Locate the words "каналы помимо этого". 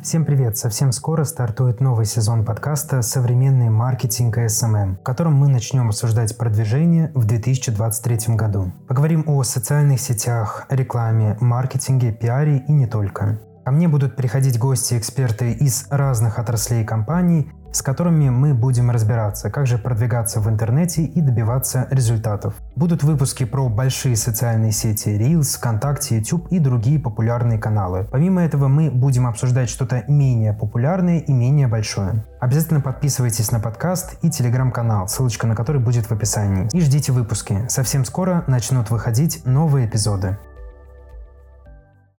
27.58-28.68